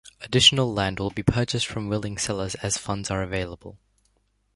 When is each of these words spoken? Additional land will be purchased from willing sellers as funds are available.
Additional 0.21 0.73
land 0.73 0.99
will 0.99 1.11
be 1.11 1.21
purchased 1.21 1.67
from 1.67 1.87
willing 1.87 2.17
sellers 2.17 2.55
as 2.55 2.75
funds 2.75 3.11
are 3.11 3.21
available. 3.21 3.77